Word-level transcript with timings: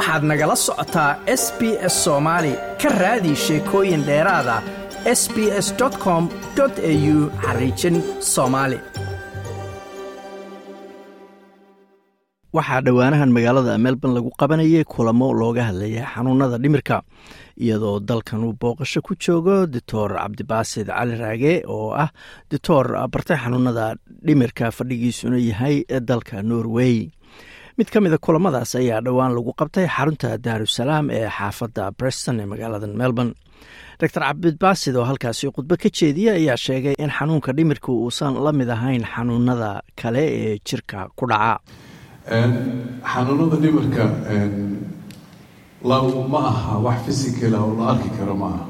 waxaad 0.00 0.22
nagala 0.30 0.56
socotaa 0.66 1.10
s 1.42 1.44
b 1.58 1.60
s 1.92 1.94
soomaali 2.04 2.52
ka 2.82 2.88
raadi 3.02 3.32
sheekooyin 3.44 4.02
dheeraada 4.08 4.56
s 5.20 5.22
b 5.34 5.36
s 5.66 5.68
com 6.04 6.22
au 6.64 7.16
xariijin 7.44 7.96
soomaali 8.34 8.78
waxaa 12.56 12.80
dhowaanahan 12.86 13.30
magaalada 13.36 13.74
melbourne 13.84 14.14
lagu 14.16 14.30
qabanayay 14.40 14.84
kulamo 14.92 15.26
looga 15.40 15.62
hadlayay 15.68 16.04
xanuunada 16.12 16.56
dhimirka 16.62 16.96
iyadoo 17.64 18.00
dalkan 18.08 18.44
uu 18.46 18.54
booqasho 18.60 19.00
ku 19.06 19.12
joogo 19.24 19.56
doctor 19.74 20.08
cabdibaasid 20.22 20.86
cali 20.96 21.14
raage 21.22 21.54
oo 21.74 21.92
ah 22.04 22.10
doctor 22.50 22.84
bartay 23.12 23.38
xanuunada 23.42 23.86
dhimirka 24.26 24.64
fadhigiisuna 24.76 25.38
yahay 25.50 25.76
dalka 26.10 26.42
norway 26.50 26.96
mid 27.78 27.88
ka 27.92 28.00
mida 28.04 28.18
kulamadaas 28.18 28.72
ayaa 28.80 29.00
dhowaan 29.06 29.32
lagu 29.36 29.52
qabtay 29.60 29.86
xarunta 29.96 30.30
daarusalaam 30.46 31.06
ee 31.18 31.28
xaafadda 31.38 31.84
breston 31.98 32.36
ee 32.42 32.46
magaalada 32.52 32.86
melbourne. 33.02 33.34
Doctor 34.00 34.22
cabdibaasid 34.28 34.94
oo 35.00 35.04
halkaasi 35.10 35.46
khudbo 35.56 35.74
ka 35.82 35.88
jeediya 35.98 36.32
ayaa 36.40 36.56
sheegay 36.66 36.94
in 37.04 37.10
xanuunka 37.16 37.50
dhimirka 37.56 37.88
uusan 37.92 38.34
la 38.44 38.52
mid 38.60 38.68
ahayn 38.76 39.04
xanuunada 39.12 39.70
kale 40.00 40.22
ee 40.42 40.54
jirka 40.68 40.98
ku 41.18 41.24
dhaca. 41.30 41.60
Xanuunada 43.12 43.56
dhimirka 43.64 44.04
ma 46.32 46.40
aha 46.50 46.72
wax 46.86 46.98
physical 47.06 47.54
oo 47.60 47.70
la 47.78 47.84
arki 47.92 48.10
karo 48.18 48.34
ma 48.42 48.48
aha. 48.54 48.64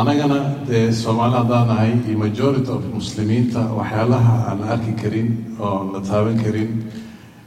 Annagana 0.00 0.38
dee 0.68 0.90
soomaali 1.02 1.34
haddaan 1.40 1.66
nahay 1.70 1.92
iyo 2.08 2.16
majority 2.24 2.70
of 2.76 2.82
muslimiinta 2.98 3.60
waxyaalaha 3.78 4.34
aan 4.50 4.60
arki 4.74 4.92
karin 5.02 5.28
oo 5.66 5.78
la 5.92 6.00
taaban 6.08 6.36
karin 6.44 6.70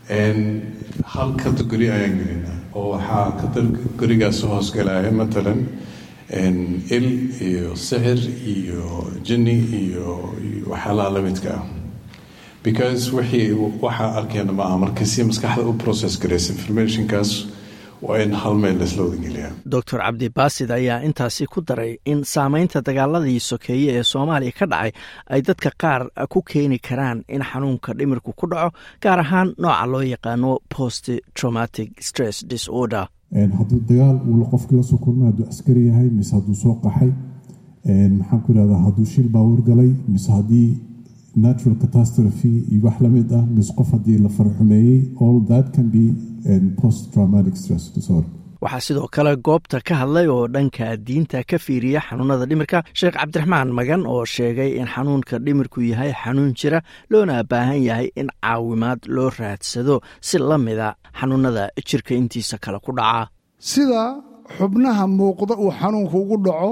hal 0.09 1.35
category 1.43 1.89
ayaan 1.91 2.15
gelina 2.19 2.53
oo 2.73 2.91
waxaa 2.95 3.31
categorigaas 3.41 4.41
hoosgalaya 4.43 5.11
matalan 5.11 5.67
il 6.97 7.07
iyo 7.41 7.75
sixir 7.75 8.19
iyo 8.55 9.11
jinni 9.23 9.55
iyo 9.83 10.31
waxyaalaha 10.67 11.09
lamidka 11.15 11.49
ah. 11.59 11.63
Because 12.63 13.11
wixii 13.11 13.51
waxaa 13.81 14.15
arkayna 14.19 14.53
maaha 14.53 14.77
marka 14.77 15.05
si 15.05 15.23
maskaxda 15.23 15.63
u 15.67 15.73
process 15.73 16.19
garaysa 16.19 16.53
informationkaas 16.53 17.47
waa 18.01 18.17
in 18.23 18.31
hal 18.41 18.55
meel 18.63 18.77
laisla 18.79 19.03
wadageliyaa 19.03 19.51
doctor 19.73 19.99
cabdibaasid 20.05 20.71
ayaa 20.71 20.97
intaasi 21.07 21.45
ku 21.53 21.61
daray 21.69 21.91
in 22.11 22.19
saameynta 22.33 22.81
dagaaladii 22.87 23.39
sokeeye 23.49 23.89
ee 23.99 24.03
soomaaliya 24.13 24.51
ka 24.59 24.65
dhacay 24.73 24.91
ay 25.33 25.41
dadka 25.47 25.69
qaar 25.83 26.01
ku 26.33 26.39
keeni 26.51 26.77
karaan 26.87 27.23
in 27.35 27.43
xanuunka 27.51 27.93
dhimirku 27.99 28.31
ku 28.39 28.45
dhaco 28.51 28.69
gaar 29.03 29.19
ahaan 29.25 29.49
nooca 29.63 29.85
loo 29.91 30.03
yaqaano 30.13 30.51
post 30.75 31.05
traumatic 31.37 31.89
stress 32.09 32.45
disorder. 32.53 33.05
Hadduu 33.59 33.79
dagaal 33.89 34.17
uu 34.29 34.45
qofkii 34.51 34.77
la 34.77 34.83
soo 34.89 34.97
kulmay 35.05 35.27
hadduu 35.31 35.45
askari 35.51 35.81
yahay 35.87 36.09
mise 36.17 36.31
hadduu 36.37 36.55
soo 36.63 36.75
qaxay 36.83 37.11
maxaan 38.19 38.41
ku 38.45 38.49
irahdaa 38.53 38.81
hadduu 38.85 39.05
shil 39.13 39.27
baawur 39.35 39.61
galay 39.69 39.91
mise 40.13 40.29
haddii 40.37 40.69
natural 41.45 41.75
catastrophe 41.83 42.49
iyo 42.71 42.79
wax 42.85 42.95
la 43.03 43.09
mid 43.15 43.29
ah 43.39 43.43
mise 43.55 43.71
qof 43.77 43.89
haddii 43.95 44.17
la 44.25 44.29
farxumeeyey 44.37 44.97
all 45.23 45.37
that 45.51 45.65
can 45.75 45.87
be 45.95 46.03
post 46.81 47.01
traumatic 47.13 47.55
stress 47.61 47.83
disorder. 47.97 48.29
Waxaa 48.63 48.81
sidoo 48.87 49.07
kale 49.15 49.31
goobta 49.47 49.77
ka 49.87 49.93
hadlay 50.01 50.25
oo 50.35 50.47
dhanka 50.55 50.85
diinta 51.07 51.39
ka 51.49 51.57
fiiriya 51.65 51.99
xanuunada 52.07 52.45
dhimirka 52.49 52.79
sheekh 52.99 53.15
cabdiraxmaan 53.19 53.69
magan 53.79 54.01
oo 54.13 54.23
sheegay 54.35 54.69
in 54.79 54.87
xanuunka 54.93 55.35
dhimirku 55.45 55.79
yahay 55.91 56.11
xanuun 56.21 56.51
jira 56.59 56.79
loona 57.11 57.35
baahan 57.51 57.79
yahay 57.89 58.07
in 58.21 58.29
caawimaad 58.43 58.99
loo 59.15 59.29
raadsado 59.39 59.95
si 60.27 60.35
la 60.49 60.57
mida 60.65 60.87
xanuunada 61.19 61.63
jirka 61.87 62.13
intiisa 62.21 62.55
kale 62.63 62.79
ku 62.85 62.91
dhaca. 62.97 63.29
Sida 63.71 64.01
xubnaha 64.57 65.03
muuqda 65.17 65.53
uu 65.63 65.71
xanuunku 65.79 66.15
ugu 66.23 66.37
dhaco 66.45 66.71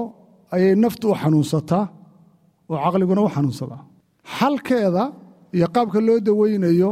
ayay 0.56 0.74
naftu 0.84 1.06
u 1.12 1.16
xanuunsataa 1.22 1.84
oo 2.72 2.78
caqliguna 2.84 3.22
u 3.28 3.30
xanuunsadaa 3.36 3.82
xalkeeda 4.38 5.04
iyo 5.58 5.68
qaabka 5.76 6.00
loo 6.08 6.20
daweynayo 6.28 6.92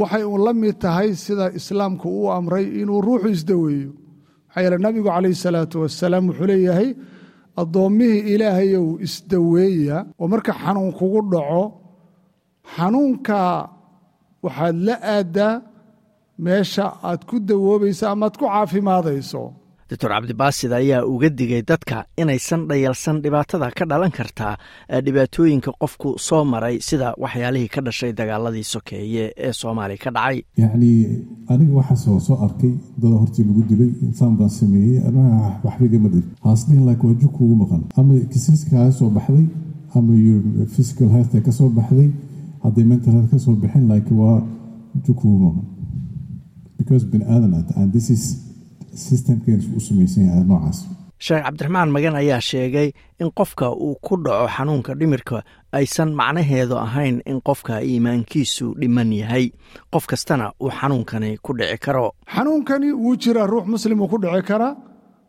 waxay 0.00 0.24
uun 0.30 0.42
la 0.46 0.52
mid 0.62 0.76
tahay 0.82 1.08
sida 1.24 1.46
islaamku 1.58 2.06
uu 2.18 2.28
amray 2.38 2.64
inuu 2.80 3.00
ruuxu 3.06 3.28
isdaweeyo. 3.36 3.90
Maxaa 4.46 4.60
yeele 4.64 4.76
nabigu 4.84 5.08
calayhi 5.14 5.36
salaatu 5.46 5.76
wasalaam 5.84 6.24
wuxuu 6.28 6.46
leeyahay 6.50 6.88
addoommihii 7.62 8.22
ilaahayow 8.34 8.86
isdaweeya 9.06 9.96
oo 10.20 10.26
marka 10.32 10.52
xanuun 10.62 10.90
kugu 10.98 11.20
dhaco 11.32 11.62
xanuunka 12.74 13.38
waxaad 14.44 14.76
la 14.86 14.94
aaddaa 15.16 15.52
meesha 16.44 16.86
aad 17.08 17.20
ku 17.28 17.36
dawoobayso 17.48 18.04
ama 18.12 18.26
aad 18.28 18.36
ku 18.40 18.44
caafimaadayso 18.52 19.42
doctor 19.94 20.10
cabdibaasid 20.10 20.72
ayaa 20.72 21.04
uga 21.06 21.28
digay 21.38 21.62
dadka 21.70 21.96
inaysan 22.22 22.66
dhayalsan 22.70 23.16
dhibaatada 23.24 23.70
ka 23.78 23.84
dhalan 23.90 24.10
kartaa 24.18 24.54
dhibaatooyinka 25.06 25.70
qofku 25.82 26.08
soo 26.18 26.42
maray 26.52 26.76
sida 26.88 27.08
waxyaalihii 27.24 27.68
ka 27.74 27.80
dhashay 27.86 28.10
dagaaladii 28.20 28.64
sokeeye 28.74 29.24
ee 29.46 29.52
soomaaliya 29.60 30.02
ka 30.04 30.10
dhacay. 30.16 30.38
Yacni 30.62 30.90
aniga 31.52 31.74
waxaasoo 31.80 32.18
soo 32.26 32.36
arkay 32.46 32.72
dada 33.02 33.16
hortii 33.22 33.44
lagu 33.48 33.62
dilay 33.70 33.90
insaan 34.06 34.34
baan 34.38 34.50
sameeyey 34.50 34.98
anaga 35.08 35.60
dhir 36.14 36.24
haasdhihin 36.46 36.84
like 36.88 37.02
waa 37.06 37.14
jug 37.22 37.32
kuugu 37.36 37.54
maqan. 37.62 37.82
Ama 38.00 38.14
kisiiskaa 38.32 38.90
soo 38.98 39.10
baxday 39.16 39.46
ama 39.94 40.12
physical 40.74 41.08
health 41.14 41.32
ka 41.46 41.52
baxday 41.78 42.10
hadday 42.64 42.84
mental 42.92 43.12
health 43.16 43.30
ka 43.30 43.38
soo 43.46 43.54
bixin 43.62 43.86
like 43.92 44.10
waa 44.20 44.42
jug 45.06 45.16
kuugu 45.22 45.38
maqan. 45.46 45.64
Because 46.78 47.04
bini 47.12 47.24
aadan 47.34 47.52
and 47.78 47.92
this 47.92 48.10
is 48.10 48.22
sheekh 51.26 51.42
cabdiraxmaan 51.46 51.88
magan 51.94 52.16
ayaa 52.20 52.40
sheegay 52.50 52.88
in 53.22 53.28
qofka 53.38 53.66
uu 53.86 53.94
ku 54.06 54.14
dhaco 54.24 54.46
xanuunka 54.56 54.92
dhimirka 55.00 55.36
aysan 55.78 56.10
macnaheedu 56.20 56.74
ahayn 56.86 57.16
in 57.30 57.38
qofka 57.48 57.74
iimaankiisu 57.90 58.66
dhiman 58.80 59.10
yahay. 59.20 59.44
Qof 59.92 60.04
kastana 60.10 60.46
uu 60.62 60.70
xanuunkani 60.78 61.30
ku 61.44 61.50
dhici 61.58 61.78
karo. 61.84 62.06
Xanuunkani 62.34 62.88
wuu 63.02 63.16
jiraa 63.22 63.46
ruux 63.52 63.64
muslimuu 63.74 64.08
ku 64.12 64.18
dhici 64.24 64.42
karaa 64.50 64.72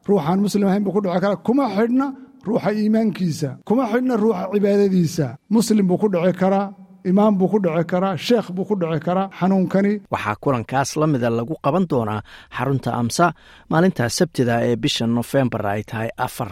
ruuxaan 0.07 0.39
muslim 0.45 0.67
ahayn 0.69 0.83
buu 0.85 0.93
ku 0.97 1.01
dhici 1.05 1.19
karaa 1.23 1.39
kuma 1.47 1.65
xidhna 1.77 2.07
ruuxa 2.47 2.69
iimaankiisa 2.79 3.49
kuma 3.67 3.83
xidhna 3.91 4.13
ruuxa 4.23 4.43
cibaadadiisa. 4.53 5.27
Muslim 5.55 5.85
buu 5.89 5.97
ku 6.01 6.07
dhici 6.13 6.33
karaa 6.41 6.67
imaam 7.11 7.33
buu 7.39 7.47
ku 7.51 7.57
dhici 7.66 7.83
karaa 7.91 8.16
sheekh 8.27 8.47
buu 8.55 8.66
ku 8.69 8.75
dhici 8.81 8.99
karaa 9.07 9.27
xanuunkani. 9.39 9.93
Waxaa 10.13 10.35
kulankaas 10.43 10.89
la 11.01 11.07
mida 11.13 11.29
lagu 11.39 11.55
qaban 11.66 11.85
doonaa 11.91 12.21
xarunta 12.57 12.89
amsa 13.01 13.25
maalinta 13.71 14.09
sabtida 14.17 14.55
ee 14.67 14.75
bisha 14.83 15.05
nofembar 15.07 15.66
ay 15.73 15.81
tahay 15.89 16.09
afar. 16.25 16.51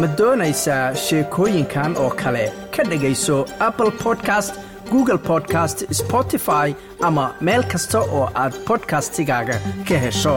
Ma 0.00 0.06
doonaysaa 0.18 0.84
sheekooyinkan 1.04 1.92
oo 2.04 2.10
kale? 2.20 2.44
Ka 2.74 2.82
dhegayso 2.90 3.36
apple 3.68 3.90
podcast 4.04 4.54
google 4.92 5.18
podcast 5.30 5.78
spotify 6.00 6.68
ama 7.08 7.24
meel 7.46 7.62
kasta 7.72 7.98
oo 8.18 8.24
aad 8.42 8.54
bodkastigaaga 8.68 9.56
ka 9.88 9.96
hesho 10.04 10.36